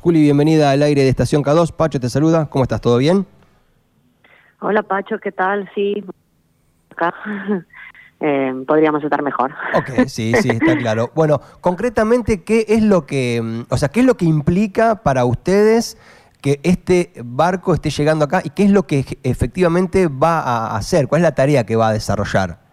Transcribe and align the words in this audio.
Juli, 0.00 0.22
bienvenida 0.22 0.70
al 0.70 0.84
aire 0.84 1.02
de 1.02 1.08
Estación 1.08 1.42
K2. 1.42 1.72
Pacho 1.72 1.98
te 1.98 2.08
saluda. 2.08 2.48
¿Cómo 2.48 2.62
estás? 2.62 2.80
¿Todo 2.80 2.98
bien? 2.98 3.26
Hola 4.60 4.84
Pacho, 4.84 5.18
¿qué 5.18 5.32
tal? 5.32 5.68
Sí, 5.74 6.04
acá 6.92 7.12
eh, 8.20 8.52
podríamos 8.64 9.02
estar 9.02 9.20
mejor. 9.22 9.52
Ok, 9.74 10.06
sí, 10.06 10.34
sí, 10.40 10.50
está 10.50 10.76
claro. 10.78 11.10
Bueno, 11.16 11.40
concretamente, 11.60 12.44
¿qué 12.44 12.64
es 12.68 12.84
lo 12.84 13.06
que, 13.06 13.40
mm, 13.42 13.62
o 13.70 13.76
sea, 13.76 13.88
qué 13.88 13.98
es 13.98 14.06
lo 14.06 14.16
que 14.16 14.24
implica 14.24 15.02
para 15.02 15.24
ustedes 15.24 15.98
que 16.40 16.60
este 16.62 17.12
barco 17.24 17.74
esté 17.74 17.90
llegando 17.90 18.24
acá 18.24 18.40
y 18.44 18.50
qué 18.50 18.62
es 18.62 18.70
lo 18.70 18.86
que 18.86 19.18
efectivamente 19.24 20.06
va 20.06 20.38
a 20.38 20.76
hacer? 20.76 21.08
¿Cuál 21.08 21.22
es 21.22 21.24
la 21.24 21.34
tarea 21.34 21.66
que 21.66 21.74
va 21.74 21.88
a 21.88 21.92
desarrollar? 21.92 22.67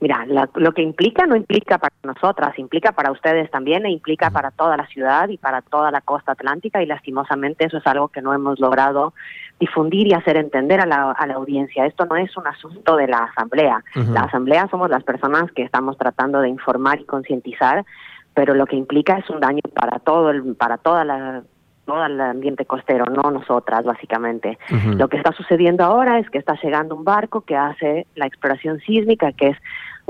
Mira, 0.00 0.26
lo 0.54 0.72
que 0.72 0.80
implica 0.80 1.26
no 1.26 1.36
implica 1.36 1.76
para 1.76 1.94
nosotras, 2.04 2.58
implica 2.58 2.92
para 2.92 3.12
ustedes 3.12 3.50
también 3.50 3.84
e 3.84 3.90
implica 3.90 4.30
para 4.30 4.50
toda 4.50 4.78
la 4.78 4.86
ciudad 4.86 5.28
y 5.28 5.36
para 5.36 5.60
toda 5.60 5.90
la 5.90 6.00
costa 6.00 6.32
atlántica 6.32 6.82
y 6.82 6.86
lastimosamente 6.86 7.66
eso 7.66 7.76
es 7.76 7.86
algo 7.86 8.08
que 8.08 8.22
no 8.22 8.32
hemos 8.32 8.58
logrado 8.60 9.12
difundir 9.58 10.06
y 10.06 10.14
hacer 10.14 10.38
entender 10.38 10.80
a 10.80 10.86
la, 10.86 11.10
a 11.10 11.26
la 11.26 11.34
audiencia. 11.34 11.84
Esto 11.84 12.06
no 12.06 12.16
es 12.16 12.34
un 12.34 12.46
asunto 12.46 12.96
de 12.96 13.08
la 13.08 13.18
asamblea. 13.18 13.84
La 13.94 14.22
asamblea 14.22 14.68
somos 14.70 14.88
las 14.88 15.04
personas 15.04 15.52
que 15.52 15.62
estamos 15.62 15.98
tratando 15.98 16.40
de 16.40 16.48
informar 16.48 16.98
y 16.98 17.04
concientizar, 17.04 17.84
pero 18.32 18.54
lo 18.54 18.64
que 18.64 18.76
implica 18.76 19.18
es 19.18 19.28
un 19.28 19.40
daño 19.40 19.60
para 19.74 19.98
todo 19.98 20.30
el, 20.30 20.56
para 20.56 20.78
toda 20.78 21.04
la 21.04 21.42
todo 21.90 22.06
el 22.06 22.20
ambiente 22.20 22.66
costero, 22.66 23.06
no 23.06 23.32
nosotras, 23.32 23.84
básicamente. 23.84 24.58
Lo 24.96 25.08
que 25.08 25.16
está 25.16 25.32
sucediendo 25.32 25.82
ahora 25.82 26.20
es 26.20 26.30
que 26.30 26.38
está 26.38 26.54
llegando 26.62 26.94
un 26.94 27.04
barco 27.04 27.40
que 27.40 27.56
hace 27.56 28.06
la 28.14 28.26
exploración 28.26 28.78
sísmica, 28.80 29.32
que 29.32 29.48
es 29.48 29.56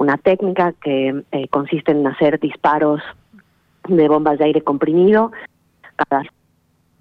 una 0.00 0.16
técnica 0.16 0.72
que 0.82 1.24
eh, 1.30 1.48
consiste 1.48 1.92
en 1.92 2.06
hacer 2.06 2.40
disparos 2.40 3.02
de 3.86 4.08
bombas 4.08 4.38
de 4.38 4.46
aire 4.46 4.62
comprimido 4.62 5.30
cada 5.94 6.22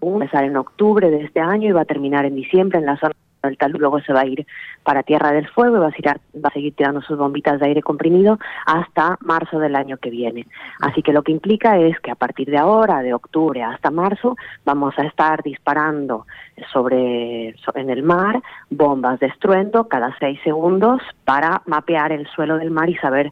empezar 0.02 0.44
en 0.44 0.58
octubre 0.58 1.09
de 1.09 1.23
este 1.23 1.39
año 1.39 1.70
y 1.70 1.72
va 1.72 1.81
a 1.81 1.85
terminar 1.85 2.25
en 2.25 2.35
diciembre 2.35 2.77
en 2.77 2.85
la 2.85 2.98
zona 2.98 3.16
del 3.48 3.58
talud, 3.58 3.80
luego 3.80 4.00
se 4.02 4.14
va 4.14 4.22
a 4.22 4.26
ir 4.26 4.45
para 4.84 5.04
Tierra 5.04 5.32
del 5.32 5.48
Fuego 5.48 5.78
y 5.78 5.80
va 5.80 5.88
a, 5.88 5.92
tirar, 5.92 6.20
va 6.36 6.50
a 6.50 6.54
seguir 6.54 6.73
tirando 6.76 7.02
sus 7.02 7.18
bombitas 7.18 7.59
de 7.59 7.68
aire 7.68 7.82
comprimido 7.82 8.40
hasta 8.66 9.18
marzo 9.22 9.59
del 9.59 9.76
año 9.76 9.98
que 9.98 10.09
viene. 10.09 10.48
Así 10.82 11.02
que 11.02 11.14
lo 11.14 11.23
que 11.23 11.32
implica 11.32 11.78
es 11.78 12.00
que 12.00 12.12
a 12.12 12.16
partir 12.16 12.50
de 12.50 12.58
ahora, 12.58 13.02
de 13.02 13.14
octubre 13.14 13.64
hasta 13.64 13.92
marzo, 13.92 14.36
vamos 14.66 14.94
a 14.98 15.04
estar 15.04 15.42
disparando 15.44 16.26
sobre, 16.72 17.56
en 17.76 17.90
el 17.90 18.04
mar 18.04 18.42
bombas 18.70 19.20
de 19.20 19.28
estruendo 19.28 19.88
cada 19.88 20.16
seis 20.20 20.40
segundos 20.44 21.02
para 21.23 21.62
mapear 21.66 22.12
el 22.12 22.28
suelo 22.28 22.58
del 22.58 22.72
mar 22.72 22.90
y 22.90 22.95
saber 22.95 23.32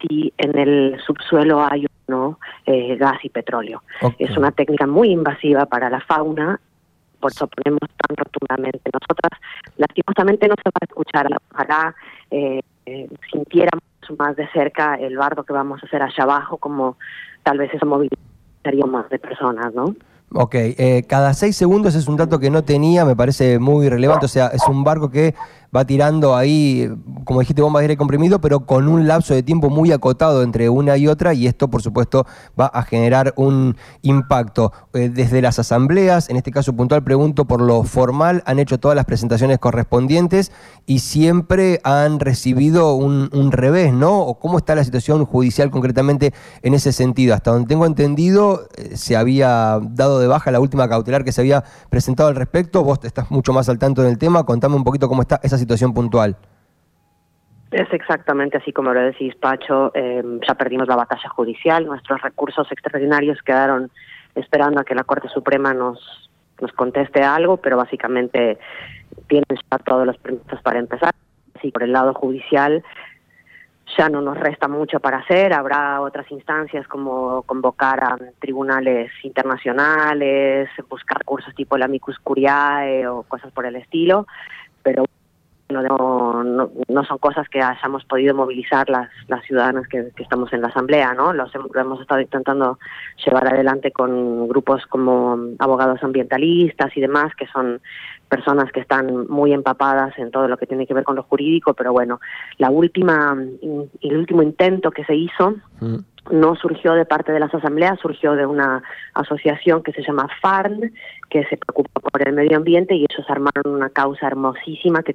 si 0.00 0.32
en 0.38 0.58
el 0.58 1.00
subsuelo 1.06 1.64
hay 1.64 1.86
o 1.86 1.88
no 2.08 2.38
eh, 2.66 2.96
gas 2.96 3.24
y 3.24 3.28
petróleo. 3.30 3.82
Es 4.18 4.36
una 4.36 4.50
técnica 4.50 4.86
muy 4.86 5.10
invasiva 5.10 5.66
para 5.66 5.88
la 5.88 6.00
fauna 6.00 6.60
por 7.24 7.32
eso 7.32 7.46
ponemos 7.46 7.80
tan 8.06 8.16
rotundamente. 8.18 8.90
Nosotras, 8.92 9.40
lastimosamente, 9.78 10.46
no 10.46 10.54
se 10.62 10.68
va 10.68 10.78
a 10.78 10.84
escuchar. 10.84 11.26
Ojalá 11.54 11.94
eh, 12.30 12.60
eh, 12.84 13.08
sintiéramos 13.32 13.82
más 14.18 14.36
de 14.36 14.46
cerca 14.48 14.96
el 14.96 15.16
bardo 15.16 15.42
que 15.42 15.54
vamos 15.54 15.82
a 15.82 15.86
hacer 15.86 16.02
allá 16.02 16.24
abajo, 16.24 16.58
como 16.58 16.98
tal 17.42 17.56
vez 17.56 17.72
eso 17.72 17.86
movilizaría 17.86 18.84
más 18.86 19.08
de 19.08 19.18
personas, 19.18 19.72
¿no? 19.72 19.96
Ok, 20.34 20.54
eh, 20.54 21.04
cada 21.08 21.32
seis 21.32 21.56
segundos 21.56 21.94
es 21.94 22.08
un 22.08 22.18
dato 22.18 22.38
que 22.38 22.50
no 22.50 22.62
tenía, 22.62 23.06
me 23.06 23.16
parece 23.16 23.58
muy 23.58 23.88
relevante, 23.88 24.26
o 24.26 24.28
sea, 24.28 24.48
es 24.48 24.68
un 24.68 24.84
barco 24.84 25.10
que 25.10 25.34
va 25.74 25.84
tirando 25.84 26.36
ahí, 26.36 26.88
como 27.24 27.40
dijiste, 27.40 27.62
bomba 27.62 27.80
de 27.80 27.84
aire 27.84 27.96
comprimido, 27.96 28.40
pero 28.40 28.60
con 28.60 28.88
un 28.88 29.08
lapso 29.08 29.34
de 29.34 29.42
tiempo 29.42 29.70
muy 29.70 29.90
acotado 29.92 30.42
entre 30.42 30.68
una 30.68 30.96
y 30.96 31.08
otra, 31.08 31.34
y 31.34 31.46
esto, 31.46 31.68
por 31.68 31.82
supuesto, 31.82 32.26
va 32.58 32.66
a 32.66 32.82
generar 32.82 33.34
un 33.36 33.76
impacto. 34.02 34.72
Eh, 34.92 35.10
desde 35.12 35.42
las 35.42 35.58
asambleas, 35.58 36.30
en 36.30 36.36
este 36.36 36.52
caso 36.52 36.74
puntual, 36.74 37.02
pregunto 37.02 37.44
por 37.46 37.60
lo 37.60 37.82
formal, 37.82 38.42
han 38.46 38.58
hecho 38.58 38.78
todas 38.78 38.94
las 38.94 39.04
presentaciones 39.04 39.58
correspondientes 39.58 40.52
y 40.86 41.00
siempre 41.00 41.80
han 41.82 42.20
recibido 42.20 42.94
un, 42.94 43.24
revés, 43.52 43.92
¿no? 43.92 44.20
¿O 44.20 44.38
cómo 44.38 44.58
está 44.58 44.74
la 44.74 44.84
situación 44.84 45.24
judicial 45.24 45.70
concretamente 45.70 46.32
en 46.62 46.74
ese 46.74 46.92
sentido? 46.92 47.34
Hasta 47.34 47.52
donde 47.52 47.68
tengo 47.68 47.86
entendido, 47.86 48.68
eh, 48.76 48.96
se 48.96 49.16
había 49.16 49.80
dado 49.82 50.18
de 50.18 50.26
baja 50.26 50.50
la 50.50 50.60
última 50.60 50.88
cautelar 50.88 51.24
que 51.24 51.32
se 51.32 51.40
había 51.40 51.64
presentado 51.90 52.28
al 52.28 52.36
respecto. 52.36 52.82
Vos 52.82 52.98
estás 53.02 53.30
mucho 53.30 53.52
más 53.52 53.68
al 53.68 53.78
tanto 53.78 54.02
del 54.02 54.18
tema, 54.18 54.44
contame 54.44 54.76
un 54.76 54.84
poquito 54.84 55.08
cómo 55.08 55.22
está 55.22 55.40
esa 55.42 55.58
situación 55.58 55.63
situación 55.64 55.92
puntual. 55.92 56.36
Es 57.70 57.92
exactamente 57.92 58.58
así 58.58 58.72
como 58.72 58.92
lo 58.92 59.00
decís, 59.00 59.34
Pacho. 59.34 59.90
Em, 59.94 60.40
ya 60.46 60.54
perdimos 60.54 60.86
la 60.86 60.96
batalla 60.96 61.28
judicial, 61.30 61.86
nuestros 61.86 62.22
recursos 62.22 62.70
extraordinarios 62.70 63.42
quedaron 63.42 63.90
esperando 64.36 64.80
a 64.80 64.84
que 64.84 64.94
la 64.94 65.04
Corte 65.04 65.28
Suprema 65.28 65.74
nos, 65.74 66.30
nos 66.60 66.72
conteste 66.72 67.22
algo, 67.22 67.56
pero 67.56 67.76
básicamente 67.76 68.58
tienen 69.26 69.58
ya 69.70 69.78
todos 69.78 70.06
los 70.06 70.16
permisos 70.18 70.60
para 70.62 70.78
empezar. 70.78 71.12
Así 71.56 71.70
por 71.72 71.82
el 71.82 71.92
lado 71.92 72.14
judicial 72.14 72.84
ya 73.98 74.08
no 74.08 74.20
nos 74.20 74.38
resta 74.38 74.68
mucho 74.68 74.98
para 75.00 75.18
hacer, 75.18 75.52
habrá 75.52 76.00
otras 76.00 76.30
instancias 76.30 76.86
como 76.88 77.42
convocar 77.42 78.02
a 78.02 78.16
tribunales 78.38 79.10
internacionales, 79.22 80.68
buscar 80.88 81.24
cursos 81.24 81.54
tipo 81.54 81.76
la 81.76 81.84
Amicus 81.84 82.18
Curiae 82.18 83.06
o 83.06 83.22
cosas 83.24 83.52
por 83.52 83.66
el 83.66 83.76
estilo, 83.76 84.26
pero 84.82 85.04
no, 85.82 86.70
no, 86.88 87.04
son 87.04 87.18
cosas 87.18 87.48
que 87.48 87.60
hayamos 87.60 88.04
podido 88.04 88.34
movilizar 88.34 88.88
las, 88.88 89.08
las 89.28 89.44
ciudadanas 89.44 89.86
que, 89.88 90.10
estamos 90.18 90.52
en 90.52 90.62
la 90.62 90.68
asamblea, 90.68 91.14
¿no? 91.14 91.32
Los 91.32 91.52
lo 91.54 91.80
hemos 91.80 92.00
estado 92.00 92.20
intentando 92.20 92.78
llevar 93.24 93.48
adelante 93.48 93.92
con 93.92 94.48
grupos 94.48 94.86
como 94.86 95.38
abogados 95.58 96.02
ambientalistas 96.02 96.96
y 96.96 97.00
demás, 97.00 97.34
que 97.36 97.46
son 97.48 97.80
personas 98.28 98.72
que 98.72 98.80
están 98.80 99.28
muy 99.28 99.52
empapadas 99.52 100.18
en 100.18 100.30
todo 100.30 100.48
lo 100.48 100.56
que 100.56 100.66
tiene 100.66 100.86
que 100.86 100.94
ver 100.94 101.04
con 101.04 101.16
lo 101.16 101.22
jurídico, 101.22 101.74
pero 101.74 101.92
bueno, 101.92 102.20
la 102.58 102.70
última, 102.70 103.36
el 104.02 104.16
último 104.16 104.42
intento 104.42 104.90
que 104.90 105.04
se 105.04 105.14
hizo 105.14 105.54
mm. 105.80 105.98
No 106.30 106.54
surgió 106.56 106.94
de 106.94 107.04
parte 107.04 107.32
de 107.32 107.40
las 107.40 107.54
asambleas, 107.54 107.98
surgió 108.00 108.34
de 108.34 108.46
una 108.46 108.82
asociación 109.14 109.82
que 109.82 109.92
se 109.92 110.02
llama 110.02 110.28
FARN, 110.40 110.92
que 111.28 111.44
se 111.44 111.56
preocupa 111.56 112.00
por 112.00 112.26
el 112.26 112.34
medio 112.34 112.56
ambiente 112.56 112.94
y 112.94 113.04
ellos 113.10 113.28
armaron 113.28 113.74
una 113.74 113.90
causa 113.90 114.26
hermosísima 114.26 115.02
que, 115.02 115.14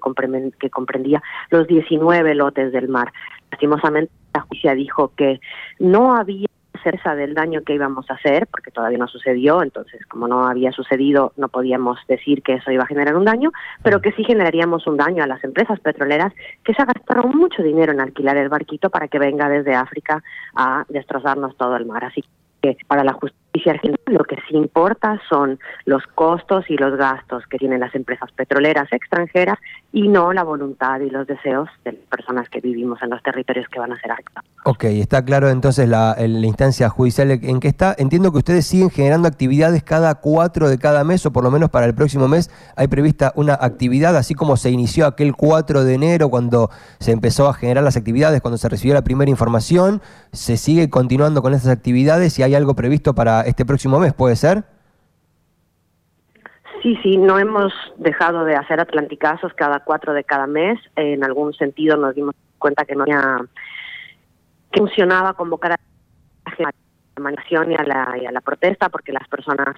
que 0.59 0.69
comprendía 0.69 1.21
los 1.49 1.67
19 1.67 2.35
lotes 2.35 2.71
del 2.71 2.89
mar. 2.89 3.11
Lastimosamente, 3.51 4.11
la 4.33 4.41
justicia 4.41 4.75
dijo 4.75 5.11
que 5.15 5.39
no 5.79 6.15
había 6.15 6.47
certeza 6.83 7.15
del 7.15 7.33
daño 7.33 7.61
que 7.63 7.73
íbamos 7.73 8.09
a 8.09 8.15
hacer, 8.15 8.47
porque 8.47 8.71
todavía 8.71 8.97
no 8.97 9.07
sucedió, 9.07 9.61
entonces 9.63 10.05
como 10.07 10.27
no 10.27 10.47
había 10.47 10.71
sucedido 10.71 11.33
no 11.37 11.49
podíamos 11.49 11.99
decir 12.07 12.41
que 12.41 12.55
eso 12.55 12.71
iba 12.71 12.83
a 12.83 12.87
generar 12.87 13.15
un 13.15 13.25
daño, 13.25 13.51
pero 13.83 14.01
que 14.01 14.11
sí 14.13 14.23
generaríamos 14.23 14.87
un 14.87 14.97
daño 14.97 15.23
a 15.23 15.27
las 15.27 15.43
empresas 15.43 15.79
petroleras 15.79 16.33
que 16.63 16.73
ya 16.77 16.85
gastaron 16.85 17.35
mucho 17.37 17.63
dinero 17.63 17.91
en 17.91 18.01
alquilar 18.01 18.37
el 18.37 18.49
barquito 18.49 18.89
para 18.89 19.07
que 19.07 19.19
venga 19.19 19.49
desde 19.49 19.75
África 19.75 20.23
a 20.55 20.85
destrozarnos 20.89 21.55
todo 21.57 21.75
el 21.75 21.85
mar. 21.85 22.05
Así 22.05 22.23
que 22.61 22.77
para 22.87 23.03
la 23.03 23.13
justicia 23.13 23.48
lo 24.05 24.23
que 24.23 24.35
sí 24.47 24.55
importa 24.55 25.19
son 25.29 25.59
los 25.85 26.03
costos 26.15 26.65
y 26.69 26.77
los 26.77 26.97
gastos 26.97 27.43
que 27.47 27.57
tienen 27.57 27.79
las 27.79 27.93
empresas 27.95 28.31
petroleras 28.31 28.91
extranjeras 28.91 29.57
y 29.91 30.07
no 30.07 30.33
la 30.33 30.43
voluntad 30.43 30.99
y 30.99 31.09
los 31.09 31.25
deseos 31.25 31.67
de 31.83 31.93
las 31.93 32.01
personas 32.01 32.49
que 32.49 32.59
vivimos 32.61 33.01
en 33.01 33.09
los 33.09 33.23
territorios 33.23 33.67
que 33.69 33.79
van 33.79 33.91
a 33.91 33.99
ser 33.99 34.11
arcados. 34.11 34.49
Ok, 34.65 34.83
está 34.85 35.23
claro 35.23 35.49
entonces 35.49 35.87
la, 35.87 36.15
instancia 36.19 36.89
judicial 36.89 37.31
en 37.31 37.59
que 37.59 37.67
está. 37.67 37.95
Entiendo 37.97 38.31
que 38.31 38.39
ustedes 38.39 38.65
siguen 38.65 38.89
generando 38.89 39.27
actividades 39.27 39.83
cada 39.83 40.15
cuatro 40.15 40.69
de 40.69 40.77
cada 40.77 41.03
mes 41.03 41.25
o 41.25 41.31
por 41.31 41.43
lo 41.43 41.51
menos 41.51 41.69
para 41.69 41.85
el 41.85 41.95
próximo 41.95 42.27
mes 42.27 42.51
hay 42.75 42.87
prevista 42.87 43.31
una 43.35 43.53
actividad, 43.53 44.15
así 44.15 44.35
como 44.35 44.57
se 44.57 44.69
inició 44.69 45.05
aquel 45.05 45.35
4 45.35 45.83
de 45.83 45.93
enero 45.93 46.29
cuando 46.29 46.69
se 46.99 47.11
empezó 47.11 47.47
a 47.47 47.53
generar 47.53 47.83
las 47.83 47.97
actividades, 47.97 48.41
cuando 48.41 48.57
se 48.57 48.69
recibió 48.69 48.93
la 48.93 49.03
primera 49.03 49.29
información, 49.29 50.01
se 50.31 50.57
sigue 50.57 50.89
continuando 50.89 51.41
con 51.41 51.53
esas 51.53 51.69
actividades 51.69 52.37
y 52.39 52.43
hay 52.43 52.55
algo 52.55 52.75
previsto 52.75 53.15
para 53.15 53.41
este 53.49 53.65
próximo 53.65 53.99
mes, 53.99 54.13
¿puede 54.13 54.35
ser? 54.35 54.63
Sí, 56.81 56.97
sí, 57.03 57.17
no 57.17 57.37
hemos 57.37 57.73
dejado 57.97 58.45
de 58.45 58.55
hacer 58.55 58.79
atlanticazos 58.79 59.53
cada 59.53 59.81
cuatro 59.81 60.13
de 60.13 60.23
cada 60.23 60.47
mes. 60.47 60.79
En 60.95 61.23
algún 61.23 61.53
sentido 61.53 61.97
nos 61.97 62.15
dimos 62.15 62.35
cuenta 62.57 62.85
que 62.85 62.95
no 62.95 63.03
había 63.03 63.39
que 64.71 64.79
funcionaba 64.79 65.33
convocar 65.33 65.73
a 65.73 65.77
la 66.57 66.71
manifestación 67.19 67.71
y 67.71 67.75
a 67.75 67.83
la, 67.83 68.17
y 68.21 68.25
a 68.25 68.31
la 68.31 68.41
protesta 68.41 68.89
porque 68.89 69.11
las 69.11 69.27
personas 69.27 69.75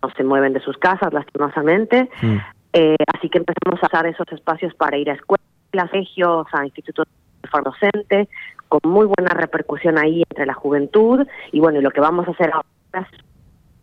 no 0.00 0.10
se 0.16 0.24
mueven 0.24 0.52
de 0.52 0.60
sus 0.60 0.78
casas, 0.78 1.12
lastimosamente. 1.12 2.08
Mm. 2.22 2.36
Eh, 2.72 2.96
así 3.12 3.28
que 3.28 3.38
empezamos 3.38 3.82
a 3.82 3.86
usar 3.86 4.06
esos 4.06 4.30
espacios 4.32 4.72
para 4.74 4.96
ir 4.96 5.10
a 5.10 5.14
escuelas, 5.14 5.46
colegios, 5.72 6.46
a 6.52 6.64
institutos 6.64 7.06
de 7.42 7.48
forma 7.48 7.70
docente, 7.70 8.28
con 8.68 8.80
muy 8.84 9.06
buena 9.06 9.34
repercusión 9.34 9.98
ahí 9.98 10.22
entre 10.30 10.46
la 10.46 10.54
juventud. 10.54 11.26
Y 11.52 11.60
bueno, 11.60 11.80
y 11.80 11.82
lo 11.82 11.90
que 11.90 12.00
vamos 12.00 12.28
a 12.28 12.30
hacer 12.30 12.50
ahora 12.52 12.66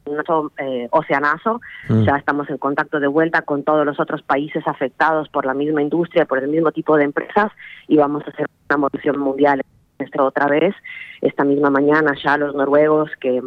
nuestro 0.06 0.52
eh, 0.58 0.88
oceanazo, 0.92 1.60
mm. 1.90 2.04
ya 2.04 2.16
estamos 2.16 2.50
en 2.50 2.58
contacto 2.58 3.00
de 3.00 3.08
vuelta 3.08 3.42
con 3.42 3.64
todos 3.64 3.86
los 3.86 4.00
otros 4.00 4.22
países 4.22 4.64
afectados 4.66 5.28
por 5.30 5.46
la 5.46 5.54
misma 5.54 5.82
industria, 5.82 6.26
por 6.26 6.40
el 6.40 6.48
mismo 6.48 6.72
tipo 6.72 6.96
de 6.98 7.04
empresas 7.04 7.52
y 7.88 7.98
vamos 7.98 8.24
a 8.26 8.30
hacer 8.30 8.48
una 8.70 8.78
movilización 8.78 9.20
mundial 9.20 9.62
otra 10.20 10.48
vez 10.48 10.74
esta 11.22 11.44
misma 11.44 11.70
mañana 11.70 12.14
ya 12.24 12.38
los 12.38 12.56
noruegos 12.56 13.10
que 13.20 13.42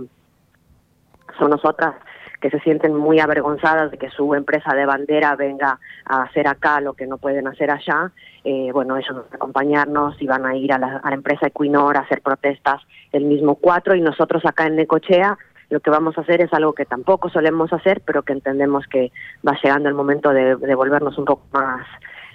son 1.38 1.50
nosotras 1.50 1.94
que 2.40 2.50
se 2.50 2.58
sienten 2.60 2.94
muy 2.94 3.20
avergonzadas 3.20 3.90
de 3.90 3.98
que 3.98 4.10
su 4.10 4.34
empresa 4.34 4.74
de 4.74 4.86
bandera 4.86 5.36
venga 5.36 5.78
a 6.06 6.22
hacer 6.22 6.48
acá 6.48 6.80
lo 6.80 6.94
que 6.94 7.06
no 7.06 7.18
pueden 7.18 7.46
hacer 7.46 7.70
allá. 7.70 8.12
Eh, 8.44 8.70
bueno, 8.72 8.96
ellos 8.96 9.14
van 9.14 9.26
a 9.30 9.36
acompañarnos 9.36 10.22
y 10.22 10.26
van 10.26 10.46
a 10.46 10.56
ir 10.56 10.72
a 10.72 10.78
la, 10.78 10.96
a 10.96 11.10
la 11.10 11.14
empresa 11.14 11.48
Equinor 11.48 11.98
a 11.98 12.00
hacer 12.00 12.22
protestas 12.22 12.80
el 13.12 13.24
mismo 13.24 13.56
4 13.56 13.94
y 13.94 14.00
nosotros 14.00 14.42
acá 14.46 14.66
en 14.66 14.76
Necochea 14.76 15.36
lo 15.70 15.80
que 15.80 15.90
vamos 15.90 16.18
a 16.18 16.20
hacer 16.20 16.42
es 16.42 16.52
algo 16.52 16.74
que 16.74 16.84
tampoco 16.84 17.30
solemos 17.30 17.72
hacer, 17.72 18.02
pero 18.04 18.22
que 18.22 18.32
entendemos 18.32 18.86
que 18.86 19.12
va 19.46 19.56
llegando 19.62 19.88
el 19.88 19.94
momento 19.94 20.30
de, 20.30 20.56
de 20.56 20.74
volvernos 20.74 21.16
un 21.16 21.24
poco 21.24 21.46
más 21.52 21.86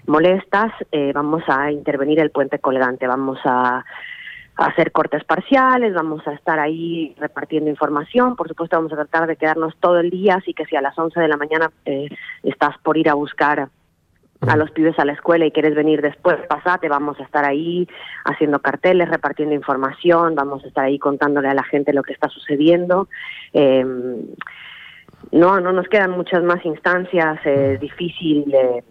molestas. 0.07 0.71
Eh, 0.91 1.11
vamos 1.13 1.43
a 1.47 1.71
intervenir 1.71 2.19
el 2.19 2.31
puente 2.31 2.59
colgante, 2.59 3.07
vamos 3.07 3.39
a, 3.43 3.83
hacer 4.57 4.93
cortes 4.93 5.25
parciales, 5.25 5.93
vamos 5.93 6.25
a 6.25 6.31
estar 6.31 6.59
ahí 6.59 7.13
repartiendo 7.19 7.69
información. 7.69 8.37
Por 8.37 8.47
supuesto, 8.47 8.77
vamos 8.77 8.93
a 8.93 8.95
tratar 8.95 9.27
de 9.27 9.35
quedarnos 9.35 9.75
todo 9.81 9.99
el 9.99 10.09
día, 10.09 10.35
así 10.35 10.53
que 10.53 10.65
si 10.65 10.77
a 10.77 10.81
las 10.81 10.97
11 10.97 11.19
de 11.19 11.27
la 11.27 11.35
mañana 11.35 11.71
eh, 11.83 12.07
estás 12.41 12.77
por 12.77 12.97
ir 12.97 13.09
a 13.09 13.15
buscar 13.15 13.67
a 14.47 14.55
los 14.55 14.71
pibes 14.71 14.97
a 14.99 15.05
la 15.05 15.13
escuela 15.13 15.45
y 15.45 15.51
quieres 15.51 15.75
venir 15.75 16.01
después, 16.01 16.37
pasate, 16.47 16.89
vamos 16.89 17.19
a 17.19 17.23
estar 17.23 17.45
ahí 17.45 17.87
haciendo 18.23 18.59
carteles, 18.59 19.09
repartiendo 19.09 19.55
información, 19.55 20.35
vamos 20.35 20.63
a 20.63 20.67
estar 20.67 20.85
ahí 20.85 20.99
contándole 20.99 21.49
a 21.49 21.53
la 21.53 21.63
gente 21.63 21.93
lo 21.93 22.03
que 22.03 22.13
está 22.13 22.29
sucediendo. 22.29 23.07
Eh, 23.53 23.85
no, 25.31 25.59
no 25.59 25.71
nos 25.71 25.87
quedan 25.87 26.11
muchas 26.11 26.43
más 26.43 26.63
instancias, 26.65 27.39
es 27.45 27.79
difícil 27.79 28.53
eh, 28.53 28.83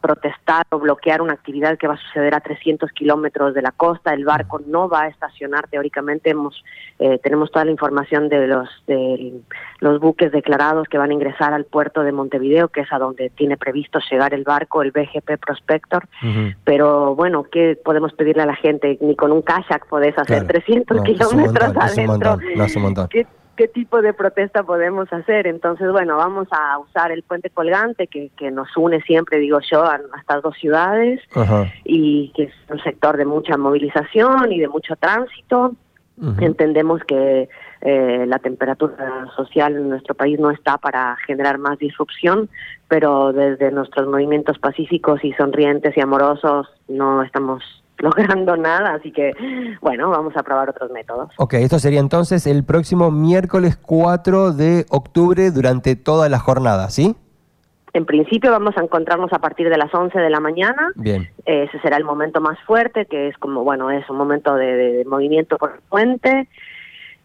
protestar 0.00 0.64
o 0.70 0.78
bloquear 0.78 1.22
una 1.22 1.32
actividad 1.32 1.78
que 1.78 1.86
va 1.88 1.94
a 1.94 1.98
suceder 1.98 2.34
a 2.34 2.40
300 2.40 2.90
kilómetros 2.92 3.54
de 3.54 3.62
la 3.62 3.72
costa. 3.72 4.12
El 4.14 4.24
barco 4.24 4.60
no 4.66 4.88
va 4.88 5.02
a 5.02 5.08
estacionar 5.08 5.68
teóricamente. 5.68 6.30
Hemos, 6.30 6.62
eh, 6.98 7.18
tenemos 7.22 7.50
toda 7.50 7.64
la 7.64 7.70
información 7.70 8.28
de 8.28 8.46
los, 8.46 8.68
de 8.86 9.40
los 9.80 10.00
buques 10.00 10.32
declarados 10.32 10.88
que 10.88 10.98
van 10.98 11.10
a 11.10 11.14
ingresar 11.14 11.52
al 11.52 11.64
puerto 11.64 12.02
de 12.02 12.12
Montevideo, 12.12 12.68
que 12.68 12.80
es 12.82 12.92
a 12.92 12.98
donde 12.98 13.30
tiene 13.30 13.56
previsto 13.56 13.98
llegar 14.10 14.34
el 14.34 14.44
barco, 14.44 14.82
el 14.82 14.90
BGP 14.90 15.38
Prospector. 15.38 16.04
Pero 16.64 17.14
bueno, 17.14 17.44
¿qué 17.44 17.78
podemos 17.82 18.12
pedirle 18.12 18.42
a 18.42 18.46
la 18.46 18.56
gente? 18.56 18.98
Ni 19.00 19.16
con 19.16 19.32
un 19.32 19.42
kayak 19.42 19.86
podés 19.88 20.16
hacer 20.18 20.44
Claro. 20.46 20.46
300 20.48 20.96
No, 20.96 21.02
kilómetros 21.02 21.76
adentro. 21.76 22.36
no. 22.56 23.08
¿Qué, 23.56 23.68
tipo 23.68 24.00
de 24.02 24.14
protesta 24.14 24.62
podemos 24.62 25.12
hacer? 25.12 25.46
Entonces, 25.46 25.90
bueno, 25.90 26.16
vamos 26.16 26.48
a 26.50 26.78
usar 26.78 27.12
el 27.12 27.22
puente 27.22 27.50
colgante 27.50 28.06
que, 28.06 28.30
que 28.36 28.50
nos 28.50 28.68
une 28.76 29.00
siempre, 29.02 29.38
digo 29.38 29.58
yo, 29.70 29.84
a, 29.84 29.96
a 29.96 30.18
estas 30.18 30.42
dos 30.42 30.56
ciudades 30.56 31.20
Ajá. 31.34 31.70
y 31.84 32.32
que 32.34 32.44
es 32.44 32.54
un 32.70 32.82
sector 32.82 33.16
de 33.16 33.24
mucha 33.24 33.56
movilización 33.56 34.52
y 34.52 34.60
de 34.60 34.68
mucho 34.68 34.96
tránsito. 34.96 35.74
Entendemos 36.38 37.02
que 37.04 37.48
eh, 37.80 38.24
la 38.26 38.38
temperatura 38.38 39.26
social 39.36 39.74
en 39.74 39.88
nuestro 39.88 40.14
país 40.14 40.38
no 40.38 40.50
está 40.50 40.76
para 40.76 41.16
generar 41.26 41.56
más 41.56 41.78
disrupción, 41.78 42.50
pero 42.88 43.32
desde 43.32 43.70
nuestros 43.70 44.06
movimientos 44.06 44.58
pacíficos 44.58 45.24
y 45.24 45.32
sonrientes 45.32 45.96
y 45.96 46.00
amorosos 46.00 46.68
no 46.88 47.22
estamos 47.22 47.79
logrando 48.00 48.56
nada, 48.56 48.94
así 48.94 49.12
que 49.12 49.32
bueno, 49.80 50.10
vamos 50.10 50.36
a 50.36 50.42
probar 50.42 50.70
otros 50.70 50.90
métodos. 50.90 51.30
Ok, 51.36 51.54
esto 51.54 51.78
sería 51.78 52.00
entonces 52.00 52.46
el 52.46 52.64
próximo 52.64 53.10
miércoles 53.10 53.76
4 53.76 54.52
de 54.52 54.86
octubre 54.90 55.50
durante 55.50 55.96
toda 55.96 56.28
la 56.28 56.38
jornada, 56.38 56.90
¿sí? 56.90 57.14
En 57.92 58.06
principio 58.06 58.52
vamos 58.52 58.76
a 58.76 58.82
encontrarnos 58.82 59.32
a 59.32 59.40
partir 59.40 59.68
de 59.68 59.76
las 59.76 59.92
11 59.92 60.16
de 60.18 60.30
la 60.30 60.38
mañana. 60.38 60.92
Bien. 60.94 61.28
Ese 61.44 61.80
será 61.80 61.96
el 61.96 62.04
momento 62.04 62.40
más 62.40 62.58
fuerte, 62.60 63.06
que 63.06 63.28
es 63.28 63.36
como, 63.38 63.64
bueno, 63.64 63.90
es 63.90 64.08
un 64.08 64.16
momento 64.16 64.54
de, 64.54 65.04
movimiento 65.06 65.58
por 65.58 65.72
el 65.72 65.80
puente. 65.88 66.48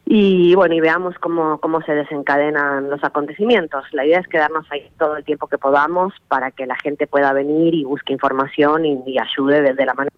Y 0.08 0.56
bueno, 0.56 0.74
y 0.76 0.80
veamos 0.80 1.16
cómo, 1.20 1.60
cómo 1.60 1.82
se 1.82 1.94
desencadenan 1.94 2.90
los 2.90 3.04
acontecimientos. 3.04 3.84
La 3.92 4.06
idea 4.06 4.20
es 4.20 4.28
quedarnos 4.28 4.66
ahí 4.72 4.90
todo 4.98 5.18
el 5.18 5.24
tiempo 5.24 5.48
que 5.48 5.58
podamos 5.60 6.14
para 6.28 6.50
que 6.50 6.66
la 6.66 6.76
gente 6.76 7.06
pueda 7.06 7.32
venir 7.34 7.76
y 7.76 7.84
busque 7.84 8.14
información 8.14 8.86
y, 8.86 9.04
y 9.06 9.20
ayude 9.20 9.62
desde 9.62 9.86
la 9.86 9.94
manera 9.94 10.16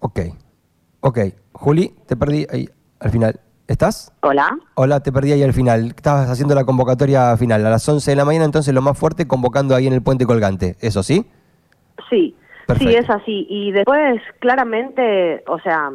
Ok. 0.00 0.20
Ok. 1.00 1.18
Juli, 1.52 1.94
te 2.06 2.16
perdí 2.16 2.46
ahí 2.50 2.68
al 2.98 3.10
final. 3.10 3.40
¿Estás? 3.66 4.12
Hola. 4.22 4.58
Hola, 4.74 5.00
te 5.00 5.12
perdí 5.12 5.32
ahí 5.32 5.42
al 5.44 5.52
final. 5.52 5.92
Estabas 5.96 6.28
haciendo 6.28 6.54
la 6.54 6.64
convocatoria 6.64 7.36
final. 7.36 7.64
A 7.64 7.70
las 7.70 7.88
11 7.88 8.10
de 8.10 8.16
la 8.16 8.24
mañana, 8.24 8.44
entonces 8.44 8.74
lo 8.74 8.82
más 8.82 8.98
fuerte, 8.98 9.28
convocando 9.28 9.76
ahí 9.76 9.86
en 9.86 9.92
el 9.92 10.02
puente 10.02 10.26
colgante. 10.26 10.76
¿Eso 10.80 11.02
sí? 11.04 11.24
Sí, 12.08 12.34
Perfecto. 12.66 12.90
sí, 12.90 12.96
es 12.96 13.10
así. 13.10 13.46
Y 13.48 13.70
después, 13.70 14.20
claramente, 14.40 15.44
o 15.46 15.60
sea, 15.60 15.90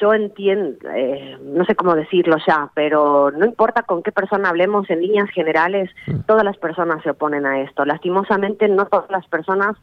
yo 0.00 0.12
entiendo, 0.12 0.76
eh, 0.94 1.38
no 1.42 1.64
sé 1.64 1.74
cómo 1.74 1.94
decirlo 1.94 2.36
ya, 2.46 2.70
pero 2.74 3.30
no 3.30 3.46
importa 3.46 3.82
con 3.84 4.02
qué 4.02 4.12
persona 4.12 4.50
hablemos 4.50 4.90
en 4.90 5.00
líneas 5.00 5.30
generales, 5.30 5.88
todas 6.26 6.44
las 6.44 6.58
personas 6.58 7.02
se 7.02 7.10
oponen 7.10 7.46
a 7.46 7.60
esto. 7.62 7.86
Lastimosamente, 7.86 8.68
no 8.68 8.86
todas 8.86 9.10
las 9.10 9.26
personas 9.28 9.76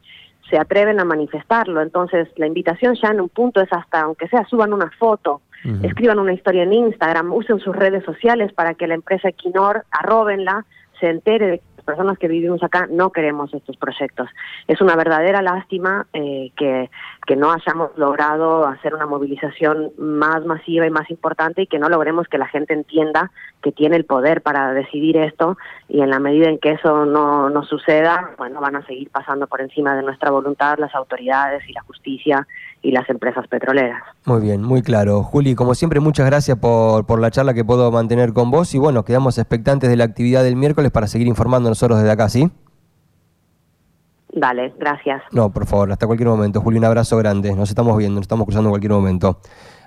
se 0.50 0.58
atreven 0.58 1.00
a 1.00 1.06
manifestarlo. 1.06 1.82
Entonces, 1.82 2.28
la 2.36 2.48
invitación 2.48 2.96
ya 3.02 3.10
en 3.10 3.22
un 3.22 3.30
punto 3.30 3.62
es 3.62 3.72
hasta, 3.72 4.02
aunque 4.02 4.28
sea, 4.28 4.46
suban 4.46 4.74
una 4.74 4.92
foto, 5.00 5.42
escriban 5.84 6.18
una 6.18 6.34
historia 6.34 6.64
en 6.64 6.74
Instagram, 6.74 7.32
usen 7.32 7.60
sus 7.60 7.76
redes 7.76 8.04
sociales 8.04 8.52
para 8.52 8.74
que 8.74 8.88
la 8.88 8.96
empresa 8.96 9.30
Equinor, 9.30 9.86
arróbenla, 9.92 10.66
se 11.00 11.10
entere 11.10 11.48
de 11.48 11.62
personas 11.84 12.18
que 12.18 12.28
vivimos 12.28 12.64
acá 12.64 12.88
no 12.90 13.12
queremos 13.12 13.54
estos 13.54 13.78
proyectos. 13.78 14.30
Es 14.68 14.82
una 14.82 14.96
verdadera 14.96 15.42
lástima 15.42 16.08
eh, 16.14 16.52
que, 16.56 16.90
que 17.26 17.36
no 17.36 17.52
hayamos 17.52 17.92
logrado 17.98 18.66
hacer 18.68 18.94
una 18.94 19.06
movilización 19.06 19.92
más 19.98 20.46
masiva 20.46 20.86
y 20.86 20.90
más 20.90 21.10
importante 21.10 21.64
y 21.64 21.68
que 21.68 21.80
no 21.80 21.90
logremos 21.90 22.28
que 22.28 22.38
la 22.38 22.48
gente 22.48 22.74
entienda 22.74 23.32
que 23.62 23.72
tiene 23.72 23.96
el 23.96 24.06
poder 24.06 24.42
para 24.42 24.74
decidir 24.74 25.18
esto 25.18 25.58
y 25.88 26.02
en 26.02 26.10
la 26.10 26.20
medida 26.20 26.50
en 26.50 26.58
que 26.58 26.72
eso 26.72 27.06
no, 27.06 27.50
no 27.50 27.64
suceda, 27.64 28.32
bueno, 28.38 28.60
van 28.60 28.76
a 28.76 28.86
seguir 28.86 29.10
pasando 29.10 29.48
por 29.48 29.62
encima 29.62 29.96
de 29.96 30.04
nuestra 30.04 30.32
voluntad 30.32 30.78
las 30.80 30.94
autoridades 30.96 31.68
y 31.68 31.74
la 31.74 31.82
justicia 31.82 32.48
y 32.82 32.92
las 32.92 33.10
empresas 33.10 33.48
petroleras. 33.48 34.02
Muy 34.26 34.42
bien, 34.42 34.62
muy 34.64 34.82
claro. 34.82 35.24
Juli, 35.24 35.56
como 35.56 35.76
siempre, 35.76 36.00
muchas 36.00 36.26
gracias 36.26 36.58
por, 36.58 37.06
por 37.06 37.20
la 37.20 37.32
charla 37.32 37.54
que 37.54 37.64
puedo 37.64 37.92
mantener 37.92 38.34
con 38.34 38.52
vos 38.52 38.74
y 38.74 38.80
bueno, 38.80 39.06
quedamos 39.06 39.38
expectantes 39.38 39.90
de 39.90 39.98
la 39.98 40.04
actividad 40.04 40.44
del 40.44 40.56
miércoles 40.56 40.92
para 40.92 41.08
seguir 41.08 41.28
informando 41.28 41.70
nosotros 41.70 42.00
desde 42.00 42.12
acá, 42.12 42.30
¿sí? 42.30 42.50
Dale, 44.34 44.74
gracias. 44.80 45.22
No, 45.32 45.52
por 45.52 45.66
favor, 45.66 45.92
hasta 45.92 46.08
cualquier 46.08 46.30
momento. 46.30 46.62
Juli, 46.62 46.78
un 46.78 46.86
abrazo 46.86 47.18
grande. 47.18 47.54
Nos 47.54 47.70
estamos 47.70 47.98
viendo, 47.98 48.16
nos 48.16 48.24
estamos 48.24 48.46
cruzando 48.46 48.70
en 48.70 48.72
cualquier 48.72 48.94
momento. 48.94 49.40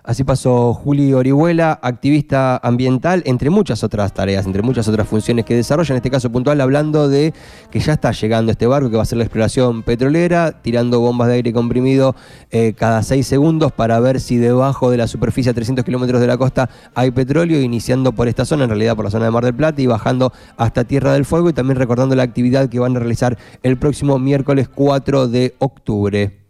Así 0.07 0.23
pasó 0.23 0.75
Juli 0.75 1.15
Orihuela, 1.15 1.79
activista 1.81 2.59
ambiental, 2.59 3.23
entre 3.25 3.49
muchas 3.49 3.83
otras 3.83 4.13
tareas, 4.13 4.45
entre 4.45 4.61
muchas 4.61 4.87
otras 4.87 5.09
funciones 5.09 5.47
que 5.47 5.55
desarrolla, 5.55 5.95
en 5.95 5.97
este 5.97 6.11
caso 6.11 6.31
puntual, 6.31 6.61
hablando 6.61 7.09
de 7.09 7.33
que 7.71 7.81
ya 7.81 7.95
está 7.95 8.13
llegando 8.13 8.53
este 8.53 8.67
barco 8.67 8.91
que 8.91 8.97
va 8.97 9.03
a 9.03 9.07
ser 9.07 9.17
la 9.17 9.25
exploración 9.25 9.83
petrolera, 9.83 10.61
tirando 10.61 11.01
bombas 11.01 11.29
de 11.29 11.35
aire 11.37 11.55
comprimido 11.55 12.15
eh, 12.51 12.75
cada 12.77 13.03
seis 13.03 13.27
segundos 13.27 13.73
para 13.73 13.99
ver 13.99 14.21
si 14.21 14.37
debajo 14.37 14.91
de 14.91 14.99
la 14.99 15.07
superficie 15.07 15.53
a 15.53 15.55
300 15.55 15.83
kilómetros 15.87 16.21
de 16.21 16.27
la 16.27 16.37
costa 16.37 16.69
hay 16.95 17.11
petróleo, 17.11 17.63
iniciando 17.63 18.13
por 18.13 18.29
esta 18.29 18.45
zona, 18.45 18.65
en 18.65 18.71
realidad 18.71 18.97
por 18.97 19.07
la 19.07 19.11
zona 19.11 19.25
de 19.25 19.31
Mar 19.31 19.47
del 19.47 19.55
Plata, 19.55 19.81
y 19.81 19.87
bajando 19.87 20.35
hasta 20.59 20.85
Tierra 20.85 21.15
del 21.15 21.25
Fuego, 21.25 21.49
y 21.49 21.55
también 21.55 21.79
recordando 21.79 22.15
la 22.15 22.25
actividad 22.25 22.69
que 22.69 22.79
van 22.79 22.95
a 22.95 22.99
realizar 22.99 23.39
el 23.63 23.79
próximo 23.79 24.19
miércoles 24.19 24.69
4 24.69 25.29
de 25.29 25.55
octubre. 25.61 26.44